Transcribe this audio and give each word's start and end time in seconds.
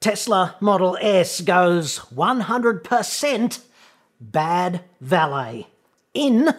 Tesla 0.00 0.56
Model 0.60 0.96
S 0.98 1.42
goes 1.42 1.98
100% 2.14 3.60
bad 4.18 4.80
valet 4.98 5.66
in 6.14 6.54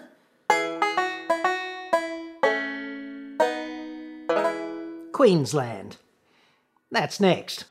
Queensland. 5.12 5.98
That's 6.92 7.20
next. 7.20 7.66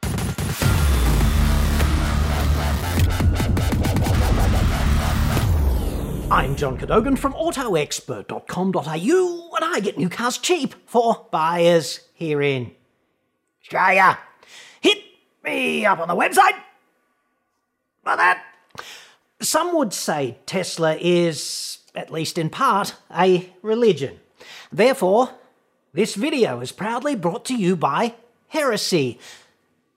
I'm 6.32 6.56
John 6.56 6.78
Cadogan 6.78 7.16
from 7.16 7.32
AutoExpert.com.au 7.34 9.50
and 9.54 9.64
I 9.64 9.78
get 9.78 9.96
new 9.96 10.08
cars 10.08 10.38
cheap 10.38 10.74
for 10.86 11.28
buyers 11.30 12.00
here 12.14 12.42
in 12.42 12.72
Australia. 13.62 14.18
Me 15.50 15.84
up 15.84 15.98
on 15.98 16.06
the 16.06 16.14
website 16.14 16.54
for 18.04 18.16
that. 18.16 18.44
Some 19.40 19.76
would 19.76 19.92
say 19.92 20.38
Tesla 20.46 20.96
is, 21.00 21.78
at 21.92 22.12
least 22.12 22.38
in 22.38 22.50
part, 22.50 22.94
a 23.12 23.52
religion. 23.60 24.20
Therefore, 24.70 25.30
this 25.92 26.14
video 26.14 26.60
is 26.60 26.70
proudly 26.70 27.16
brought 27.16 27.44
to 27.46 27.56
you 27.56 27.74
by 27.74 28.14
Heresy. 28.48 29.18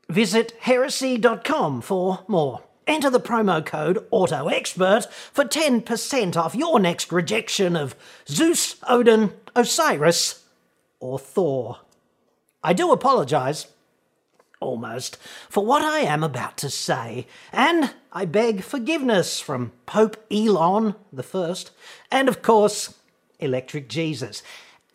Visit 0.09 0.55
heresy.com 0.61 1.81
for 1.81 2.25
more. 2.27 2.63
Enter 2.87 3.11
the 3.11 3.19
promo 3.19 3.63
code 3.63 4.09
AutoExpert 4.11 5.05
for 5.31 5.45
10% 5.45 6.35
off 6.35 6.55
your 6.55 6.79
next 6.79 7.11
rejection 7.11 7.75
of 7.75 7.95
Zeus, 8.27 8.77
Odin, 8.89 9.33
Osiris, 9.55 10.45
or 10.99 11.19
Thor. 11.19 11.77
I 12.63 12.73
do 12.73 12.91
apologise, 12.91 13.67
almost, 14.63 15.17
for 15.49 15.65
what 15.65 15.81
I 15.81 15.99
am 15.99 16.23
about 16.23 16.57
to 16.57 16.69
say, 16.69 17.27
and 17.51 17.93
I 18.11 18.25
beg 18.25 18.63
forgiveness 18.63 19.39
from 19.39 19.71
Pope 19.85 20.17
Elon 20.31 20.95
the 21.11 21.23
First, 21.23 21.71
and 22.11 22.27
of 22.27 22.41
course, 22.41 22.95
Electric 23.39 23.89
Jesus. 23.89 24.41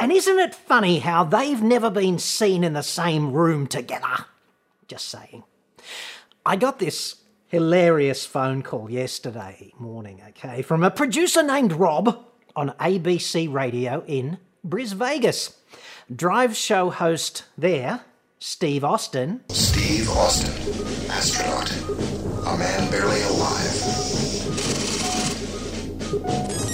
And 0.00 0.12
isn't 0.12 0.38
it 0.38 0.54
funny 0.54 1.00
how 1.00 1.24
they've 1.24 1.62
never 1.62 1.90
been 1.90 2.18
seen 2.18 2.64
in 2.64 2.72
the 2.72 2.82
same 2.82 3.32
room 3.32 3.66
together? 3.66 4.26
Just 4.86 5.08
saying. 5.08 5.44
I 6.46 6.56
got 6.56 6.78
this 6.78 7.16
hilarious 7.48 8.24
phone 8.24 8.62
call 8.62 8.90
yesterday 8.90 9.72
morning, 9.78 10.22
okay, 10.28 10.62
from 10.62 10.84
a 10.84 10.90
producer 10.90 11.42
named 11.42 11.72
Rob 11.72 12.24
on 12.54 12.70
ABC 12.80 13.52
Radio 13.52 14.04
in 14.06 14.38
Bris 14.62 14.92
Vegas. 14.92 15.56
Drive 16.14 16.56
show 16.56 16.90
host 16.90 17.44
there, 17.56 18.02
Steve 18.40 18.84
Austin. 18.84 19.40
Steve 19.48 20.08
Austin, 20.10 20.52
astronaut, 21.10 21.72
a 22.46 22.56
man 22.56 22.88
barely 22.88 23.20
alive. 23.22 23.74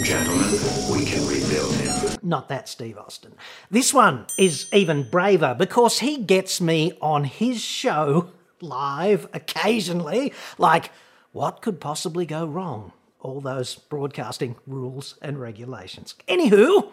Gentlemen, 0.05 0.51
we 0.93 1.07
can 1.07 1.27
rebuild 1.27 1.75
him. 1.77 2.19
Not 2.23 2.51
that 2.51 2.69
Steve 2.69 2.99
Austin. 2.99 3.33
This 3.71 3.95
one 3.95 4.27
is 4.39 4.69
even 4.75 5.09
braver 5.09 5.55
because 5.59 6.01
he 6.01 6.19
gets 6.19 6.61
me 6.61 6.99
on 7.01 7.25
his 7.25 7.63
show 7.63 8.29
live 8.61 9.27
occasionally. 9.33 10.35
Like, 10.59 10.91
what 11.33 11.63
could 11.63 11.81
possibly 11.81 12.27
go 12.27 12.45
wrong? 12.45 12.93
All 13.21 13.41
those 13.41 13.75
broadcasting 13.75 14.57
rules 14.67 15.17
and 15.23 15.41
regulations. 15.41 16.15
Anywho, 16.29 16.91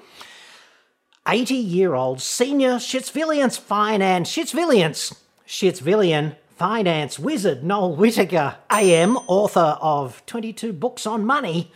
80 1.28 1.56
year 1.56 1.94
old 1.94 2.22
senior 2.22 2.76
Shitsvillians 2.76 3.60
finance, 3.60 4.32
Shitsvillians, 4.32 5.14
Shitsvillian 5.48 6.36
finance 6.56 7.20
wizard 7.20 7.64
Noel 7.64 7.96
Whittaker, 7.96 8.58
AM, 8.72 9.18
author 9.28 9.78
of 9.82 10.26
22 10.26 10.74
books 10.74 11.06
on 11.06 11.24
money, 11.26 11.72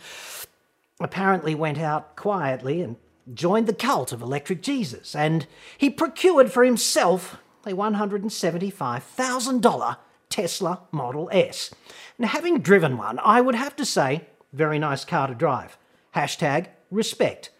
apparently 1.00 1.54
went 1.54 1.78
out 1.78 2.16
quietly 2.16 2.82
and 2.82 2.96
joined 3.34 3.66
the 3.66 3.74
cult 3.74 4.12
of 4.12 4.22
Electric 4.22 4.62
Jesus, 4.62 5.14
and 5.14 5.46
he 5.78 5.90
procured 5.90 6.50
for 6.52 6.64
himself 6.64 7.38
a 7.64 7.70
$175,000 7.70 9.96
Tesla 10.28 10.80
Model 10.92 11.28
S. 11.32 11.74
Now, 12.18 12.28
having 12.28 12.60
driven 12.60 12.96
one, 12.96 13.18
I 13.20 13.40
would 13.40 13.56
have 13.56 13.74
to 13.76 13.84
say, 13.84 14.26
very 14.52 14.78
nice 14.78 15.04
car 15.04 15.26
to 15.28 15.34
drive. 15.34 15.76
Hashtag 16.14 16.68
respect. 16.90 17.50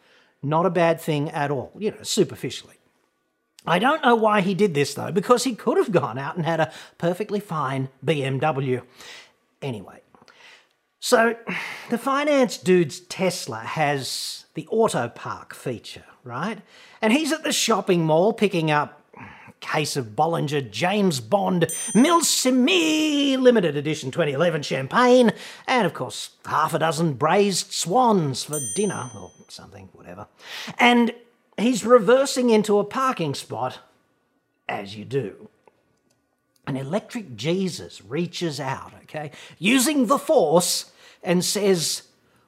Not 0.42 0.66
a 0.66 0.70
bad 0.70 1.00
thing 1.00 1.30
at 1.30 1.50
all, 1.50 1.72
you 1.78 1.90
know, 1.90 2.02
superficially. 2.02 2.76
I 3.66 3.78
don't 3.78 4.02
know 4.02 4.14
why 4.14 4.42
he 4.42 4.54
did 4.54 4.74
this 4.74 4.94
though, 4.94 5.10
because 5.10 5.44
he 5.44 5.54
could 5.54 5.76
have 5.76 5.90
gone 5.90 6.18
out 6.18 6.36
and 6.36 6.44
had 6.44 6.60
a 6.60 6.72
perfectly 6.98 7.40
fine 7.40 7.88
BMW. 8.04 8.82
Anyway, 9.60 10.00
so 11.00 11.34
the 11.90 11.98
finance 11.98 12.58
dude's 12.58 13.00
Tesla 13.00 13.58
has 13.58 14.44
the 14.54 14.68
auto 14.70 15.08
park 15.08 15.54
feature, 15.54 16.04
right? 16.22 16.58
And 17.02 17.12
he's 17.12 17.32
at 17.32 17.42
the 17.42 17.52
shopping 17.52 18.04
mall 18.04 18.32
picking 18.32 18.70
up 18.70 19.02
case 19.60 19.96
of 19.96 20.16
Bollinger 20.16 20.70
James 20.70 21.20
Bond 21.20 21.66
Millésime 21.92 23.38
Limited 23.38 23.76
Edition 23.76 24.10
2011 24.10 24.62
champagne, 24.62 25.32
and 25.66 25.86
of 25.86 25.94
course 25.94 26.30
half 26.44 26.74
a 26.74 26.78
dozen 26.78 27.14
braised 27.14 27.72
swans 27.72 28.44
for 28.44 28.58
dinner 28.74 29.10
or 29.14 29.30
something, 29.48 29.88
whatever. 29.92 30.26
And 30.78 31.14
he's 31.56 31.84
reversing 31.84 32.50
into 32.50 32.78
a 32.78 32.84
parking 32.84 33.34
spot, 33.34 33.80
as 34.68 34.96
you 34.96 35.04
do. 35.04 35.48
An 36.66 36.76
electric 36.76 37.36
Jesus 37.36 38.02
reaches 38.04 38.58
out, 38.58 38.92
okay, 39.04 39.30
using 39.58 40.06
the 40.06 40.18
force 40.18 40.90
and 41.22 41.44
says, 41.44 42.05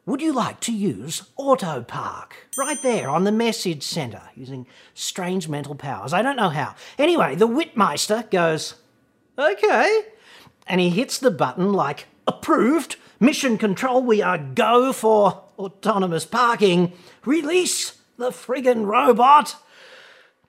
Would 0.08 0.22
you 0.22 0.32
like 0.32 0.60
to 0.60 0.72
use 0.72 1.24
Auto 1.36 1.82
Park? 1.82 2.48
Right 2.56 2.80
there 2.82 3.10
on 3.10 3.24
the 3.24 3.30
message 3.30 3.82
center, 3.82 4.22
using 4.34 4.66
strange 4.94 5.50
mental 5.50 5.74
powers. 5.74 6.14
I 6.14 6.22
don't 6.22 6.34
know 6.34 6.48
how. 6.48 6.76
Anyway, 6.98 7.34
the 7.34 7.46
Whitmeister 7.46 8.30
goes, 8.30 8.76
Okay. 9.38 10.04
And 10.66 10.80
he 10.80 10.88
hits 10.88 11.18
the 11.18 11.30
button 11.30 11.74
like, 11.74 12.06
Approved. 12.26 12.96
Mission 13.20 13.58
control, 13.58 14.02
we 14.02 14.22
are 14.22 14.38
go 14.38 14.94
for 14.94 15.44
autonomous 15.58 16.24
parking. 16.24 16.94
Release 17.26 18.00
the 18.16 18.30
friggin' 18.30 18.86
robot. 18.86 19.56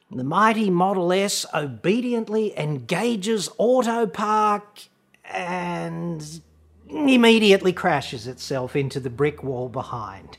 The 0.09 0.23
mighty 0.23 0.69
Model 0.69 1.11
S 1.11 1.45
obediently 1.53 2.57
engages 2.57 3.49
Auto 3.57 4.07
Park 4.07 4.83
and 5.25 6.41
immediately 6.89 7.73
crashes 7.73 8.27
itself 8.27 8.75
into 8.75 8.99
the 8.99 9.09
brick 9.09 9.43
wall 9.43 9.69
behind. 9.69 10.37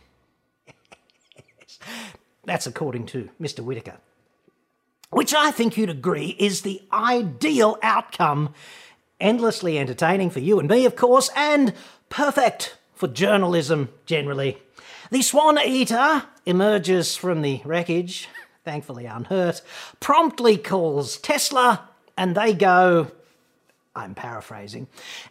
That's 2.45 2.67
according 2.67 3.07
to 3.07 3.31
Mr. 3.41 3.61
Whittaker. 3.61 3.99
Which 5.11 5.35
I 5.35 5.51
think 5.51 5.77
you'd 5.77 5.91
agree 5.91 6.37
is 6.39 6.63
the 6.63 6.83
ideal 6.93 7.79
outcome. 7.83 8.55
Endlessly 9.21 9.79
entertaining 9.79 10.31
for 10.31 10.41
you 10.41 10.59
and 10.59 10.69
me, 10.69 10.87
of 10.87 10.97
course, 10.97 11.31
and 11.37 11.75
perfect 12.09 12.77
for 12.95 13.09
journalism 13.09 13.91
generally. 14.07 14.59
The 15.11 15.23
Swan 15.23 15.59
Eater 15.59 16.25
emerges 16.47 17.17
from 17.17 17.43
the 17.43 17.61
wreckage, 17.65 18.29
thankfully 18.65 19.07
unhurt, 19.07 19.63
promptly 19.99 20.57
calls 20.57 21.17
Tesla, 21.19 21.89
and 22.17 22.37
they 22.37 22.55
go, 22.55 23.11
I'm 23.95 24.15
paraphrasing, 24.15 24.87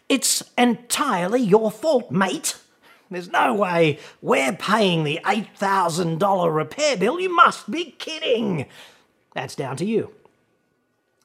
it's 0.07 0.43
entirely 0.57 1.41
your 1.41 1.71
fault, 1.71 2.11
mate. 2.11 2.57
There's 3.11 3.31
no 3.31 3.53
way 3.55 3.99
we're 4.21 4.53
paying 4.53 5.03
the 5.03 5.19
$8,000 5.25 6.55
repair 6.55 6.95
bill. 6.97 7.19
You 7.19 7.33
must 7.35 7.71
be 7.71 7.85
kidding. 7.97 8.67
That's 9.33 9.55
down 9.55 9.77
to 9.77 9.85
you. 9.85 10.13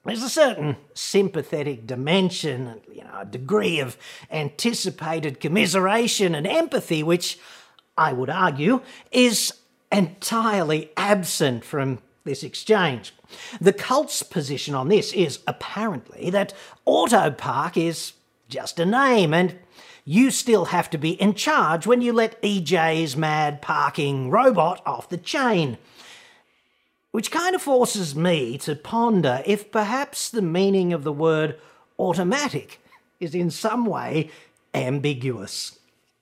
There's 0.05 0.23
a 0.23 0.29
certain 0.29 0.77
sympathetic 0.93 1.87
dimension, 1.87 2.81
you 2.93 3.05
know, 3.05 3.21
a 3.21 3.25
degree 3.25 3.81
of 3.81 3.97
anticipated 4.31 5.41
commiseration 5.41 6.35
and 6.35 6.47
empathy, 6.47 7.03
which 7.03 7.39
I 7.97 8.13
would 8.13 8.29
argue 8.29 8.83
is 9.11 9.55
entirely 9.91 10.91
absent 10.97 11.65
from 11.65 12.01
this 12.25 12.43
exchange. 12.43 13.15
The 13.61 13.73
cult's 13.73 14.23
position 14.23 14.75
on 14.75 14.89
this 14.89 15.13
is 15.13 15.41
apparently 15.47 16.31
that 16.31 16.55
Autopark 16.87 17.77
is 17.77 18.13
just 18.49 18.79
a 18.79 18.87
name 18.87 19.35
and 19.35 19.59
you 20.05 20.31
still 20.31 20.67
have 20.67 20.91
to 20.91 20.99
be 20.99 21.11
in 21.21 21.35
charge 21.35 21.87
when 21.87 22.03
you 22.03 22.13
let 22.13 22.41
EJ's 22.43 23.17
mad 23.17 23.63
parking 23.63 24.31
robot 24.31 24.83
off 24.85 25.09
the 25.09 25.17
chain. 25.17 25.79
Which 27.11 27.31
kind 27.31 27.55
of 27.55 27.63
forces 27.63 28.15
me 28.15 28.59
to 28.59 28.75
ponder 28.75 29.43
if 29.47 29.71
perhaps 29.71 30.29
the 30.29 30.43
meaning 30.43 30.93
of 30.93 31.05
the 31.05 31.13
word 31.13 31.59
automatic 31.99 32.81
is 33.21 33.35
in 33.35 33.51
some 33.51 33.87
way 33.87 34.31
ambiguous. 34.75 35.79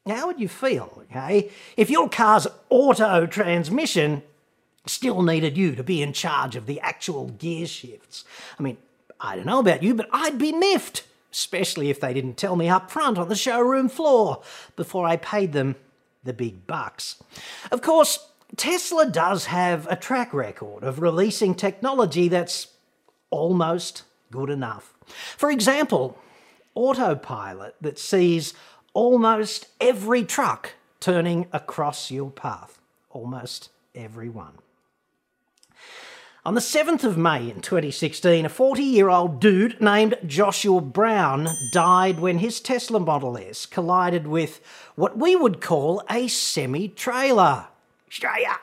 How 0.06 0.26
would 0.26 0.40
you 0.40 0.48
feel, 0.48 1.02
okay, 1.10 1.50
if 1.76 1.88
your 1.88 2.08
car's 2.08 2.46
auto 2.68 3.26
transmission 3.26 4.22
still 4.86 5.22
needed 5.22 5.56
you 5.56 5.74
to 5.74 5.82
be 5.82 6.02
in 6.02 6.12
charge 6.12 6.56
of 6.56 6.66
the 6.66 6.80
actual 6.80 7.28
gear 7.28 7.66
shifts? 7.66 8.24
I 8.58 8.62
mean, 8.62 8.76
I 9.20 9.36
don't 9.36 9.46
know 9.46 9.60
about 9.60 9.82
you, 9.82 9.94
but 9.94 10.08
I'd 10.12 10.38
be 10.38 10.52
miffed. 10.52 11.04
especially 11.32 11.88
if 11.90 11.98
they 11.98 12.12
didn't 12.12 12.36
tell 12.36 12.56
me 12.56 12.68
up 12.68 12.90
front 12.90 13.18
on 13.18 13.28
the 13.28 13.34
showroom 13.34 13.88
floor 13.88 14.42
before 14.76 15.06
I 15.06 15.16
paid 15.16 15.52
them 15.52 15.76
the 16.22 16.32
big 16.32 16.66
bucks. 16.66 17.22
Of 17.70 17.80
course, 17.80 18.28
Tesla 18.56 19.10
does 19.10 19.46
have 19.46 19.86
a 19.90 19.96
track 19.96 20.32
record 20.34 20.84
of 20.84 21.00
releasing 21.00 21.54
technology 21.54 22.28
that's 22.28 22.68
almost 23.30 24.02
good 24.30 24.50
enough. 24.50 24.92
For 25.36 25.50
example, 25.50 26.18
autopilot 26.74 27.74
that 27.80 27.98
sees 27.98 28.52
almost 28.92 29.68
every 29.80 30.22
truck 30.24 30.74
turning 31.00 31.46
across 31.52 32.10
your 32.10 32.30
path. 32.30 32.78
Almost 33.10 33.70
every 33.94 34.28
one. 34.28 34.58
On 36.44 36.54
the 36.54 36.60
7th 36.60 37.04
of 37.04 37.16
May 37.16 37.48
in 37.48 37.60
2016, 37.60 38.44
a 38.44 38.48
40 38.48 38.82
year 38.82 39.08
old 39.08 39.38
dude 39.38 39.80
named 39.80 40.16
Joshua 40.26 40.80
Brown 40.80 41.48
died 41.72 42.18
when 42.18 42.38
his 42.38 42.58
Tesla 42.58 42.98
Model 42.98 43.38
S 43.38 43.64
collided 43.64 44.26
with 44.26 44.60
what 44.96 45.16
we 45.16 45.36
would 45.36 45.60
call 45.60 46.02
a 46.10 46.26
semi 46.26 46.88
trailer. 46.88 47.68
Australia! 48.08 48.56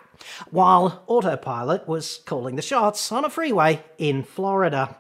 While 0.52 1.04
autopilot 1.08 1.88
was 1.88 2.20
calling 2.26 2.58
the 2.58 2.62
shots 2.62 3.14
on 3.14 3.24
a 3.24 3.30
freeway 3.30 3.82
in 3.98 4.24
Florida. 4.24 4.98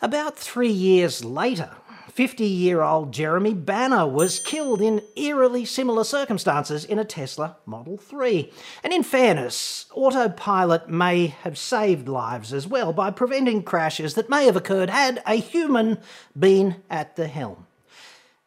About 0.00 0.38
three 0.38 0.70
years 0.70 1.24
later, 1.24 1.70
50 2.12 2.44
year 2.44 2.82
old 2.82 3.10
Jeremy 3.10 3.54
Banner 3.54 4.06
was 4.06 4.38
killed 4.38 4.82
in 4.82 5.00
eerily 5.16 5.64
similar 5.64 6.04
circumstances 6.04 6.84
in 6.84 6.98
a 6.98 7.06
Tesla 7.06 7.56
Model 7.64 7.96
3. 7.96 8.52
And 8.84 8.92
in 8.92 9.02
fairness, 9.02 9.86
autopilot 9.94 10.90
may 10.90 11.28
have 11.28 11.56
saved 11.56 12.08
lives 12.08 12.52
as 12.52 12.66
well 12.66 12.92
by 12.92 13.10
preventing 13.10 13.62
crashes 13.62 14.12
that 14.14 14.28
may 14.28 14.44
have 14.44 14.56
occurred 14.56 14.90
had 14.90 15.22
a 15.26 15.36
human 15.36 15.98
been 16.38 16.82
at 16.90 17.16
the 17.16 17.28
helm. 17.28 17.66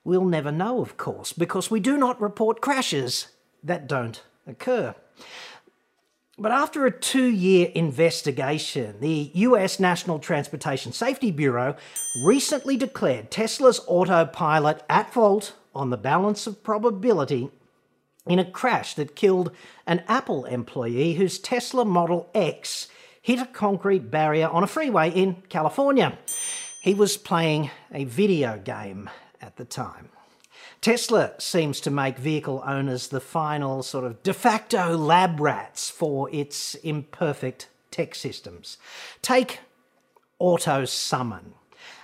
We'll 0.03 0.25
never 0.25 0.51
know, 0.51 0.81
of 0.81 0.97
course, 0.97 1.33
because 1.33 1.71
we 1.71 1.79
do 1.79 1.97
not 1.97 2.21
report 2.21 2.62
crashes 2.62 3.29
that 3.63 3.88
don't 3.88 4.21
occur. 4.45 4.94
But 6.37 6.51
after 6.51 6.85
a 6.85 6.91
two 6.91 7.27
year 7.27 7.71
investigation, 7.73 8.99
the 8.99 9.31
US 9.35 9.79
National 9.79 10.19
Transportation 10.19 10.91
Safety 10.91 11.31
Bureau 11.31 11.77
recently 12.25 12.75
declared 12.75 13.31
Tesla's 13.31 13.79
autopilot 13.87 14.83
at 14.89 15.13
fault 15.13 15.53
on 15.73 15.91
the 15.91 15.97
balance 15.97 16.45
of 16.45 16.61
probability 16.61 17.49
in 18.27 18.39
a 18.39 18.51
crash 18.51 18.95
that 18.95 19.15
killed 19.15 19.51
an 19.87 20.03
Apple 20.09 20.43
employee 20.45 21.13
whose 21.13 21.39
Tesla 21.39 21.85
Model 21.85 22.29
X 22.35 22.89
hit 23.21 23.39
a 23.39 23.45
concrete 23.45 24.11
barrier 24.11 24.49
on 24.49 24.63
a 24.63 24.67
freeway 24.67 25.11
in 25.11 25.41
California. 25.47 26.17
He 26.81 26.93
was 26.93 27.15
playing 27.15 27.71
a 27.93 28.03
video 28.03 28.57
game 28.57 29.09
at 29.39 29.55
the 29.55 29.65
time. 29.65 30.09
Tesla 30.85 31.31
seems 31.39 31.81
to 31.81 31.89
make 31.89 32.19
vehicle 32.19 32.61
owners 32.63 33.07
the 33.07 33.19
final 33.19 33.81
sort 33.81 34.05
of 34.05 34.21
de 34.21 34.31
facto 34.31 34.95
lab 34.95 35.39
rats 35.39 35.89
for 35.89 36.29
its 36.31 36.75
imperfect 36.75 37.69
tech 37.89 38.13
systems. 38.13 38.77
Take 39.23 39.61
Auto 40.37 40.85
Summon, 40.85 41.55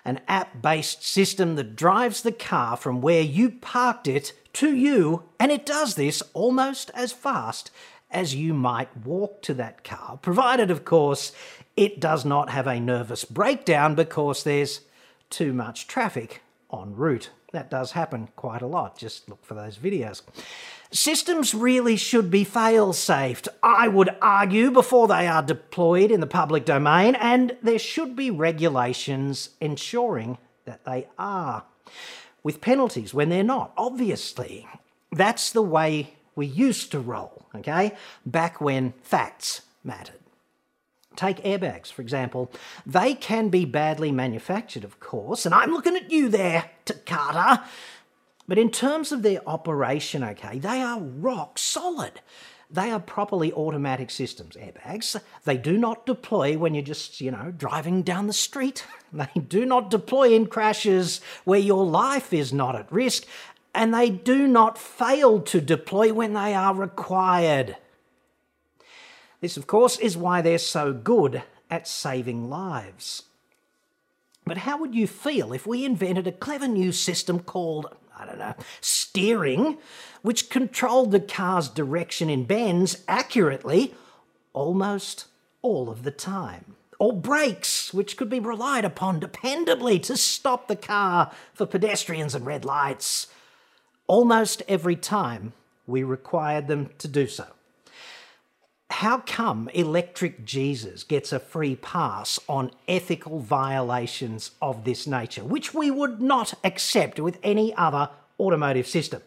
an 0.03 0.19
app 0.27 0.63
based 0.63 1.05
system 1.05 1.57
that 1.57 1.75
drives 1.75 2.23
the 2.23 2.31
car 2.31 2.75
from 2.75 3.01
where 3.01 3.21
you 3.21 3.51
parked 3.51 4.07
it 4.07 4.33
to 4.53 4.75
you, 4.75 5.25
and 5.39 5.51
it 5.51 5.63
does 5.63 5.93
this 5.93 6.23
almost 6.33 6.89
as 6.95 7.11
fast 7.11 7.69
as 8.09 8.33
you 8.33 8.51
might 8.51 9.05
walk 9.05 9.43
to 9.43 9.53
that 9.53 9.83
car, 9.83 10.17
provided, 10.23 10.71
of 10.71 10.85
course, 10.85 11.31
it 11.77 11.99
does 11.99 12.25
not 12.25 12.49
have 12.49 12.65
a 12.65 12.79
nervous 12.79 13.25
breakdown 13.25 13.93
because 13.93 14.43
there's 14.43 14.81
too 15.29 15.53
much 15.53 15.87
traffic 15.87 16.41
en 16.73 16.95
route. 16.95 17.29
That 17.51 17.69
does 17.69 17.91
happen 17.91 18.29
quite 18.35 18.61
a 18.61 18.67
lot. 18.67 18.97
Just 18.97 19.27
look 19.27 19.43
for 19.43 19.53
those 19.53 19.77
videos. 19.77 20.21
Systems 20.89 21.53
really 21.53 21.97
should 21.97 22.31
be 22.31 22.43
fail 22.43 22.93
safed, 22.93 23.47
I 23.61 23.87
would 23.87 24.09
argue, 24.21 24.71
before 24.71 25.07
they 25.07 25.27
are 25.27 25.43
deployed 25.43 26.11
in 26.11 26.19
the 26.21 26.27
public 26.27 26.65
domain, 26.65 27.15
and 27.15 27.57
there 27.61 27.79
should 27.79 28.15
be 28.15 28.31
regulations 28.31 29.49
ensuring 29.59 30.37
that 30.65 30.85
they 30.85 31.07
are. 31.17 31.63
With 32.43 32.61
penalties 32.61 33.13
when 33.13 33.29
they're 33.29 33.43
not, 33.43 33.73
obviously. 33.77 34.67
That's 35.11 35.51
the 35.51 35.61
way 35.61 36.13
we 36.35 36.45
used 36.45 36.91
to 36.91 36.99
roll, 36.99 37.45
okay? 37.53 37.95
Back 38.25 38.61
when 38.61 38.93
facts 39.03 39.61
mattered. 39.83 40.20
Take 41.15 41.43
airbags, 41.43 41.91
for 41.91 42.01
example. 42.01 42.51
They 42.85 43.13
can 43.13 43.49
be 43.49 43.65
badly 43.65 44.11
manufactured, 44.11 44.83
of 44.83 44.99
course, 44.99 45.45
and 45.45 45.53
I'm 45.53 45.71
looking 45.71 45.95
at 45.95 46.09
you 46.09 46.29
there, 46.29 46.71
Takata. 46.85 47.63
But 48.47 48.57
in 48.57 48.71
terms 48.71 49.11
of 49.11 49.21
their 49.21 49.47
operation, 49.47 50.23
okay, 50.23 50.59
they 50.59 50.81
are 50.81 50.99
rock 50.99 51.57
solid. 51.57 52.21
They 52.73 52.89
are 52.89 52.99
properly 53.01 53.51
automatic 53.51 54.09
systems, 54.09 54.55
airbags. 54.55 55.19
They 55.43 55.57
do 55.57 55.77
not 55.77 56.05
deploy 56.05 56.57
when 56.57 56.73
you're 56.73 56.83
just, 56.83 57.19
you 57.19 57.29
know, 57.29 57.53
driving 57.55 58.01
down 58.01 58.27
the 58.27 58.33
street. 58.33 58.85
They 59.13 59.41
do 59.41 59.65
not 59.65 59.89
deploy 59.89 60.33
in 60.33 60.45
crashes 60.47 61.19
where 61.43 61.59
your 61.59 61.85
life 61.85 62.31
is 62.31 62.53
not 62.53 62.77
at 62.77 62.89
risk. 62.89 63.25
And 63.75 63.93
they 63.93 64.09
do 64.09 64.47
not 64.47 64.77
fail 64.77 65.41
to 65.41 65.59
deploy 65.59 66.13
when 66.13 66.33
they 66.33 66.53
are 66.53 66.73
required. 66.73 67.75
This, 69.41 69.57
of 69.57 69.65
course, 69.65 69.97
is 69.97 70.15
why 70.15 70.41
they're 70.41 70.59
so 70.59 70.93
good 70.93 71.41
at 71.69 71.87
saving 71.87 72.49
lives. 72.49 73.23
But 74.45 74.59
how 74.59 74.77
would 74.77 74.93
you 74.93 75.07
feel 75.07 75.51
if 75.51 75.65
we 75.65 75.83
invented 75.83 76.27
a 76.27 76.31
clever 76.31 76.67
new 76.67 76.91
system 76.91 77.39
called, 77.39 77.87
I 78.17 78.25
don't 78.25 78.37
know, 78.37 78.53
steering, 78.81 79.79
which 80.21 80.49
controlled 80.49 81.11
the 81.11 81.19
car's 81.19 81.67
direction 81.67 82.29
in 82.29 82.45
bends 82.45 83.03
accurately 83.07 83.95
almost 84.53 85.25
all 85.63 85.89
of 85.89 86.03
the 86.03 86.11
time? 86.11 86.75
Or 86.99 87.11
brakes, 87.11 87.91
which 87.95 88.17
could 88.17 88.29
be 88.29 88.39
relied 88.39 88.85
upon 88.85 89.19
dependably 89.19 90.01
to 90.03 90.15
stop 90.17 90.67
the 90.67 90.75
car 90.75 91.31
for 91.53 91.65
pedestrians 91.65 92.35
and 92.35 92.45
red 92.45 92.63
lights. 92.63 93.25
Almost 94.05 94.61
every 94.67 94.95
time 94.95 95.53
we 95.87 96.03
required 96.03 96.67
them 96.67 96.91
to 96.99 97.07
do 97.07 97.25
so 97.25 97.47
how 98.91 99.19
come 99.19 99.69
Electric 99.73 100.45
Jesus 100.45 101.03
gets 101.03 101.31
a 101.31 101.39
free 101.39 101.75
pass 101.75 102.39
on 102.47 102.71
ethical 102.87 103.39
violations 103.39 104.51
of 104.61 104.83
this 104.83 105.07
nature, 105.07 105.43
which 105.43 105.73
we 105.73 105.89
would 105.89 106.21
not 106.21 106.53
accept 106.63 107.19
with 107.19 107.39
any 107.43 107.73
other 107.75 108.09
automotive 108.39 108.87
system? 108.87 109.21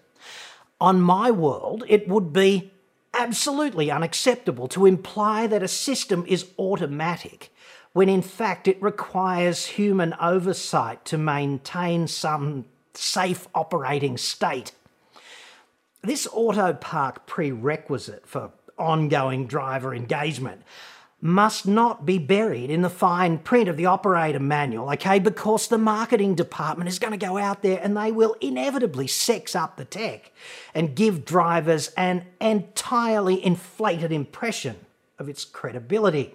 On 0.81 1.01
my 1.01 1.31
world, 1.31 1.85
it 1.89 2.09
would 2.09 2.33
be 2.33 2.73
absolutely 3.15 3.91
unacceptable 3.91 4.69
to 4.69 4.87
imply 4.87 5.47
that 5.47 5.63
a 5.63 5.69
system 5.69 6.25
is 6.27 6.47
automatic 6.59 7.51
when 7.93 8.09
in 8.09 8.23
fact 8.23 8.67
it 8.67 8.83
requires 8.83 9.67
human 9.67 10.13
oversight 10.21 11.05
to 11.05 11.17
maintain 11.17 12.09
some 12.09 12.65
safe 12.93 13.47
operating 13.55 14.19
state. 14.19 14.73
This 16.03 16.29
auto 16.33 16.75
park 16.75 17.25
prerequisite 17.27 18.27
for 18.27 18.51
ongoing 18.79 19.47
driver 19.47 19.95
engagement 19.95 20.63
must 21.21 21.67
not 21.67 22.05
be 22.05 22.19
buried 22.19 22.71
in 22.71 22.83
the 22.83 22.91
fine 22.91 23.39
print 23.39 23.67
of 23.67 23.79
the 23.79 23.87
operator 23.87 24.39
manual, 24.39 24.91
okay? 24.91 25.19
Because 25.19 25.69
the 25.69 25.79
marketing 25.79 26.35
department 26.35 26.87
is 26.87 26.99
going 26.99 27.19
to 27.19 27.27
go 27.27 27.39
out 27.39 27.63
there 27.63 27.81
and 27.83 27.97
they 27.97 28.13
will 28.13 28.37
inevitably 28.43 29.07
sex 29.07 29.57
up 29.57 29.79
the 29.79 29.87
tech 29.87 30.33
and 30.75 30.95
give 30.95 31.25
drivers 31.25 31.89
an 31.97 32.27
entirely 32.43 33.43
inflated 33.43 34.13
impression 34.13 34.77
of 35.19 35.31
its 35.31 35.47
credibility. 35.47 36.35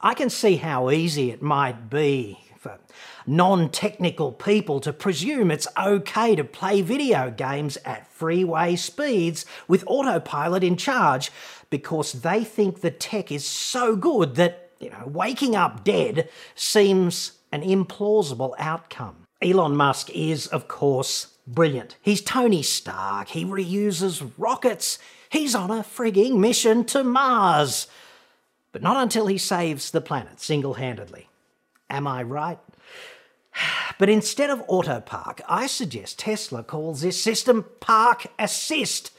I 0.00 0.14
can 0.14 0.30
see 0.30 0.56
how 0.56 0.90
easy 0.90 1.30
it 1.30 1.40
might 1.40 1.88
be 1.88 2.43
for 2.64 2.78
non 3.26 3.68
technical 3.68 4.32
people 4.32 4.80
to 4.80 4.92
presume 4.92 5.50
it's 5.50 5.68
okay 5.78 6.34
to 6.34 6.42
play 6.42 6.80
video 6.80 7.30
games 7.30 7.76
at 7.84 8.10
freeway 8.10 8.74
speeds 8.74 9.44
with 9.68 9.84
autopilot 9.86 10.64
in 10.64 10.76
charge 10.76 11.30
because 11.68 12.12
they 12.22 12.42
think 12.42 12.80
the 12.80 12.90
tech 12.90 13.30
is 13.30 13.46
so 13.46 13.94
good 13.94 14.36
that, 14.36 14.70
you 14.80 14.88
know, 14.88 15.06
waking 15.06 15.54
up 15.54 15.84
dead 15.84 16.28
seems 16.54 17.32
an 17.52 17.60
implausible 17.62 18.54
outcome. 18.58 19.16
Elon 19.42 19.76
Musk 19.76 20.08
is, 20.10 20.46
of 20.46 20.66
course, 20.66 21.34
brilliant. 21.46 21.96
He's 22.00 22.22
Tony 22.22 22.62
Stark, 22.62 23.28
he 23.28 23.44
reuses 23.44 24.32
rockets, 24.38 24.98
he's 25.28 25.54
on 25.54 25.70
a 25.70 25.82
frigging 25.82 26.38
mission 26.38 26.86
to 26.86 27.04
Mars. 27.04 27.88
But 28.72 28.82
not 28.82 28.96
until 28.96 29.26
he 29.26 29.38
saves 29.38 29.90
the 29.90 30.00
planet 30.00 30.40
single 30.40 30.74
handedly. 30.74 31.28
Am 31.90 32.06
I 32.06 32.22
right? 32.22 32.58
But 33.96 34.08
instead 34.08 34.50
of 34.50 34.60
auto 34.66 35.00
park, 35.00 35.40
I 35.48 35.68
suggest 35.68 36.18
Tesla 36.18 36.64
calls 36.64 37.00
this 37.00 37.22
system 37.22 37.64
park 37.78 38.26
assist, 38.40 39.12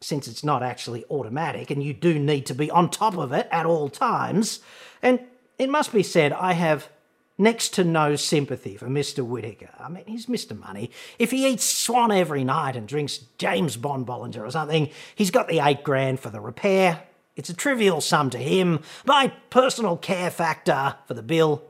since 0.00 0.26
it's 0.26 0.42
not 0.42 0.64
actually 0.64 1.04
automatic 1.08 1.70
and 1.70 1.80
you 1.80 1.94
do 1.94 2.18
need 2.18 2.44
to 2.46 2.54
be 2.54 2.70
on 2.72 2.90
top 2.90 3.16
of 3.16 3.32
it 3.32 3.46
at 3.52 3.66
all 3.66 3.88
times. 3.88 4.60
And 5.00 5.20
it 5.58 5.70
must 5.70 5.92
be 5.92 6.02
said, 6.02 6.32
I 6.32 6.54
have 6.54 6.88
next 7.40 7.74
to 7.74 7.84
no 7.84 8.16
sympathy 8.16 8.76
for 8.76 8.86
Mr. 8.86 9.24
Whittaker. 9.24 9.70
I 9.78 9.88
mean, 9.88 10.04
he's 10.06 10.26
Mr. 10.26 10.58
Money. 10.58 10.90
If 11.18 11.30
he 11.30 11.46
eats 11.46 11.64
swan 11.64 12.12
every 12.12 12.44
night 12.44 12.76
and 12.76 12.86
drinks 12.86 13.18
James 13.38 13.76
Bond 13.76 14.06
Bollinger 14.06 14.46
or 14.46 14.50
something, 14.50 14.90
he's 15.14 15.30
got 15.30 15.48
the 15.48 15.60
eight 15.60 15.82
grand 15.82 16.20
for 16.20 16.30
the 16.30 16.40
repair. 16.40 17.02
It's 17.36 17.48
a 17.48 17.54
trivial 17.54 18.00
sum 18.00 18.28
to 18.30 18.38
him. 18.38 18.80
My 19.06 19.32
personal 19.48 19.96
care 19.96 20.30
factor 20.30 20.96
for 21.06 21.14
the 21.14 21.22
bill, 21.22 21.62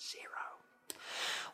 zero. 0.00 0.24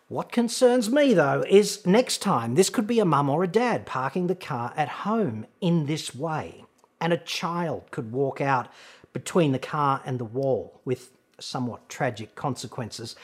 What 0.08 0.32
concerns 0.32 0.90
me, 0.90 1.14
though, 1.14 1.44
is 1.48 1.86
next 1.86 2.18
time 2.18 2.54
this 2.54 2.70
could 2.70 2.86
be 2.86 2.98
a 2.98 3.04
mum 3.04 3.28
or 3.28 3.44
a 3.44 3.48
dad 3.48 3.86
parking 3.86 4.26
the 4.26 4.34
car 4.34 4.72
at 4.76 4.88
home 4.88 5.46
in 5.60 5.86
this 5.86 6.14
way, 6.14 6.64
and 7.00 7.12
a 7.12 7.18
child 7.18 7.90
could 7.90 8.12
walk 8.12 8.40
out 8.40 8.68
between 9.12 9.52
the 9.52 9.58
car 9.58 10.02
and 10.04 10.18
the 10.18 10.24
wall 10.24 10.80
with 10.84 11.10
somewhat 11.38 11.88
tragic 11.88 12.34
consequences. 12.34 13.16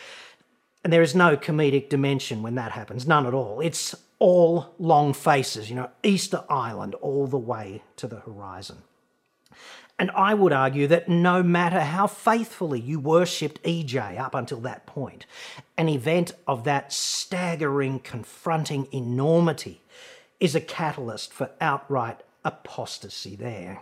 And 0.85 0.93
there 0.93 1.03
is 1.03 1.15
no 1.15 1.37
comedic 1.37 1.89
dimension 1.89 2.43
when 2.43 2.55
that 2.55 2.73
happens, 2.73 3.07
none 3.07 3.27
at 3.27 3.35
all. 3.35 3.61
It's 3.61 3.95
all 4.19 4.75
long 4.79 5.13
faces, 5.13 5.69
you 5.69 5.77
know, 5.77 5.91
Easter 6.03 6.45
Island 6.49 6.95
all 6.97 7.27
the 7.27 7.37
way 7.37 7.83
to 7.97 8.07
the 8.07 8.21
horizon. 8.21 8.79
And 9.99 10.11
I 10.11 10.35
would 10.35 10.53
argue 10.53 10.87
that 10.89 11.09
no 11.09 11.43
matter 11.43 11.81
how 11.81 12.07
faithfully 12.07 12.81
you 12.81 13.01
worshipped 13.01 13.63
EJ 13.63 14.19
up 14.19 14.35
until 14.35 14.61
that 14.61 14.85
point, 14.85 15.25
an 15.79 15.89
event 15.89 16.33
of 16.47 16.65
that 16.65 16.93
staggering, 16.93 18.01
confronting 18.01 18.89
enormity 18.93 19.81
is 20.39 20.55
a 20.55 20.61
catalyst 20.61 21.33
for 21.33 21.51
outright 21.61 22.23
apostasy 22.45 23.37
there. 23.37 23.81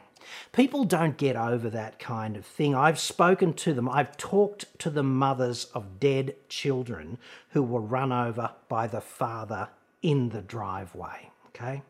People 0.52 0.85
don't 0.85 1.16
get 1.16 1.37
over 1.37 1.68
that 1.71 1.99
kind 1.99 2.37
of 2.37 2.47
thing. 2.47 2.75
I've 2.75 2.99
spoken 2.99 3.52
to 3.54 3.75
them, 3.75 3.88
I've 3.88 4.16
talked 4.16 4.78
to 4.78 4.90
the 4.90 5.02
mothers 5.02 5.66
of 5.75 6.00
dead 6.00 6.37
children 6.49 7.18
who 7.50 7.62
were 7.62 7.80
run 7.80 8.12
over 8.12 8.52
by 8.68 8.87
the 8.87 9.00
father 9.00 9.68
in 10.00 10.30
the 10.30 10.42
driveway. 10.42 11.30
Okay? 11.55 11.83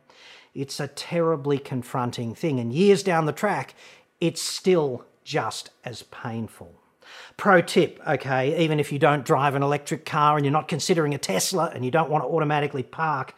It's 0.54 0.78
a 0.78 0.88
terribly 0.88 1.58
confronting 1.58 2.34
thing, 2.34 2.60
and 2.60 2.72
years 2.72 3.02
down 3.02 3.26
the 3.26 3.32
track, 3.32 3.74
it's 4.20 4.40
still 4.40 5.04
just 5.24 5.70
as 5.84 6.02
painful. 6.04 6.80
Pro 7.36 7.60
tip, 7.60 8.00
okay, 8.06 8.62
even 8.64 8.78
if 8.80 8.92
you 8.92 8.98
don't 8.98 9.24
drive 9.24 9.54
an 9.54 9.62
electric 9.62 10.04
car 10.04 10.36
and 10.36 10.44
you're 10.44 10.52
not 10.52 10.68
considering 10.68 11.14
a 11.14 11.18
Tesla 11.18 11.70
and 11.74 11.84
you 11.84 11.90
don't 11.90 12.10
want 12.10 12.24
to 12.24 12.28
automatically 12.28 12.82
park, 12.82 13.34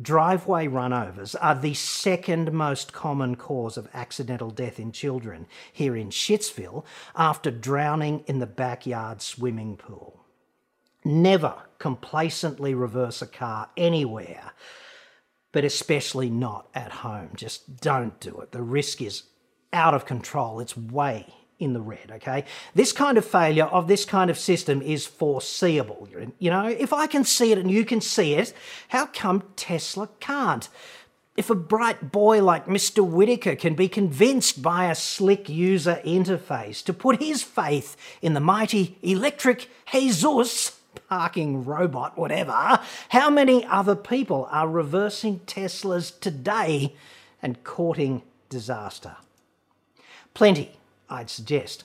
Driveway 0.00 0.66
runovers 0.66 1.34
are 1.34 1.54
the 1.54 1.74
second 1.74 2.52
most 2.52 2.92
common 2.92 3.36
cause 3.36 3.76
of 3.76 3.88
accidental 3.92 4.50
death 4.50 4.80
in 4.80 4.92
children 4.92 5.46
here 5.70 5.94
in 5.94 6.08
Shitsville 6.08 6.84
after 7.14 7.50
drowning 7.50 8.24
in 8.26 8.38
the 8.38 8.46
backyard 8.46 9.20
swimming 9.20 9.76
pool. 9.76 10.24
Never 11.04 11.54
complacently 11.78 12.72
reverse 12.72 13.20
a 13.20 13.26
car 13.26 13.68
anywhere, 13.76 14.52
but 15.52 15.64
especially 15.64 16.30
not 16.30 16.68
at 16.74 16.92
home. 16.92 17.30
Just 17.34 17.80
don't 17.80 18.18
do 18.20 18.40
it. 18.40 18.52
The 18.52 18.62
risk 18.62 19.02
is 19.02 19.24
out 19.72 19.94
of 19.94 20.06
control. 20.06 20.60
It's 20.60 20.76
way 20.76 21.26
in 21.58 21.74
the 21.74 21.80
red, 21.80 22.10
okay? 22.10 22.44
This 22.74 22.92
kind 22.92 23.18
of 23.18 23.24
failure 23.24 23.66
of 23.66 23.86
this 23.86 24.04
kind 24.04 24.30
of 24.30 24.38
system 24.38 24.80
is 24.80 25.06
foreseeable. 25.06 26.08
You 26.38 26.50
know, 26.50 26.66
if 26.66 26.92
I 26.92 27.06
can 27.06 27.24
see 27.24 27.52
it 27.52 27.58
and 27.58 27.70
you 27.70 27.84
can 27.84 28.00
see 28.00 28.34
it, 28.34 28.54
how 28.88 29.06
come 29.06 29.44
Tesla 29.56 30.08
can't? 30.20 30.68
If 31.36 31.50
a 31.50 31.54
bright 31.54 32.10
boy 32.10 32.42
like 32.42 32.66
Mr. 32.66 33.06
Whittaker 33.06 33.56
can 33.56 33.74
be 33.74 33.88
convinced 33.88 34.62
by 34.62 34.90
a 34.90 34.94
slick 34.94 35.48
user 35.48 36.00
interface 36.04 36.82
to 36.84 36.92
put 36.92 37.22
his 37.22 37.42
faith 37.42 37.96
in 38.20 38.34
the 38.34 38.40
mighty 38.40 38.98
electric 39.02 39.68
Jesus, 39.92 40.79
parking 41.08 41.64
robot, 41.64 42.16
whatever, 42.18 42.80
how 43.10 43.30
many 43.30 43.64
other 43.66 43.96
people 43.96 44.48
are 44.50 44.68
reversing 44.68 45.40
Teslas 45.40 46.18
today 46.18 46.94
and 47.42 47.62
courting 47.64 48.22
disaster? 48.48 49.16
Plenty. 50.34 50.72
I'd 51.08 51.28
suggest. 51.28 51.84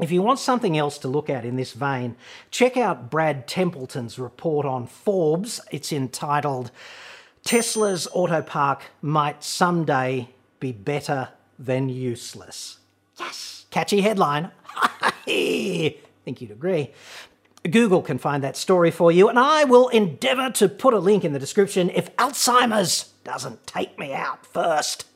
If 0.00 0.10
you 0.10 0.22
want 0.22 0.38
something 0.38 0.76
else 0.76 0.98
to 0.98 1.08
look 1.08 1.30
at 1.30 1.44
in 1.44 1.56
this 1.56 1.72
vein, 1.72 2.16
check 2.50 2.76
out 2.76 3.10
Brad 3.10 3.46
Templeton's 3.46 4.18
report 4.18 4.66
on 4.66 4.86
Forbes. 4.86 5.60
It's 5.70 5.92
entitled 5.92 6.70
Tesla's 7.44 8.08
Auto 8.12 8.42
Park 8.42 8.82
Might 9.00 9.44
Someday 9.44 10.28
Be 10.58 10.72
Better 10.72 11.28
Than 11.58 11.88
Useless. 11.88 12.78
Yes! 13.18 13.66
Catchy 13.70 14.00
headline. 14.00 14.50
I 15.26 15.96
think 16.24 16.40
you'd 16.40 16.50
agree. 16.50 16.90
Google 17.70 18.02
can 18.02 18.18
find 18.18 18.42
that 18.44 18.56
story 18.56 18.90
for 18.90 19.10
you, 19.10 19.28
and 19.28 19.38
I 19.38 19.64
will 19.64 19.88
endeavour 19.88 20.50
to 20.50 20.68
put 20.68 20.92
a 20.92 20.98
link 20.98 21.24
in 21.24 21.32
the 21.32 21.38
description 21.38 21.90
if 21.90 22.14
Alzheimer's 22.16 23.12
doesn't 23.24 23.66
take 23.66 23.98
me 23.98 24.12
out 24.12 24.44
first. 24.44 25.06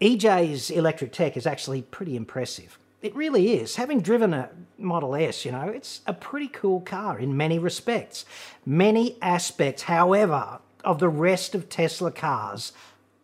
EJ's 0.00 0.70
electric 0.70 1.12
tech 1.12 1.36
is 1.36 1.46
actually 1.46 1.80
pretty 1.80 2.14
impressive. 2.14 2.78
It 3.00 3.16
really 3.16 3.54
is. 3.54 3.76
Having 3.76 4.02
driven 4.02 4.34
a 4.34 4.50
Model 4.76 5.14
S, 5.14 5.46
you 5.46 5.52
know, 5.52 5.68
it's 5.68 6.02
a 6.06 6.12
pretty 6.12 6.48
cool 6.48 6.80
car 6.80 7.18
in 7.18 7.36
many 7.36 7.58
respects. 7.58 8.26
Many 8.66 9.16
aspects, 9.22 9.82
however, 9.84 10.58
of 10.84 10.98
the 10.98 11.08
rest 11.08 11.54
of 11.54 11.70
Tesla 11.70 12.10
cars 12.10 12.72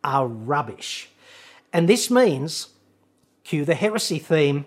are 0.02 0.26
rubbish. 0.26 1.10
And 1.72 1.86
this 1.86 2.10
means, 2.10 2.68
cue 3.44 3.66
the 3.66 3.74
heresy 3.74 4.18
theme, 4.18 4.64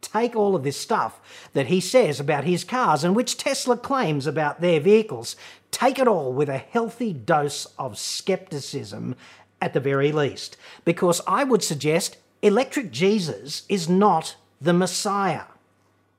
take 0.00 0.34
all 0.34 0.56
of 0.56 0.62
this 0.62 0.76
stuff 0.76 1.20
that 1.52 1.66
he 1.66 1.80
says 1.80 2.20
about 2.20 2.44
his 2.44 2.64
cars 2.64 3.04
and 3.04 3.14
which 3.14 3.36
Tesla 3.36 3.76
claims 3.76 4.26
about 4.26 4.60
their 4.60 4.80
vehicles, 4.80 5.36
take 5.70 5.98
it 5.98 6.08
all 6.08 6.32
with 6.32 6.48
a 6.48 6.58
healthy 6.58 7.12
dose 7.12 7.66
of 7.78 7.98
skepticism 7.98 9.14
at 9.60 9.74
the 9.74 9.80
very 9.80 10.10
least, 10.12 10.56
because 10.84 11.20
I 11.26 11.44
would 11.44 11.62
suggest 11.62 12.16
Electric 12.42 12.90
Jesus 12.90 13.64
is 13.68 13.88
not 13.88 14.36
the 14.60 14.72
Messiah. 14.72 15.44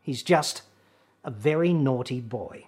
He's 0.01 0.23
just 0.23 0.61
a 1.23 1.31
very 1.31 1.73
naughty 1.73 2.21
boy. 2.21 2.65